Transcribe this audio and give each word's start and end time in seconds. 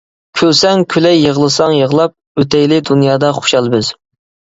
كۈلسەڭ 0.39 0.79
كۈلەي 0.93 1.19
يىغلىساڭ 1.23 1.75
يىغلاپ، 1.79 2.15
ئۆتەيلى 2.43 2.79
دۇنيادا 2.91 3.31
خۇشال 3.41 3.69
بىز. 3.75 3.93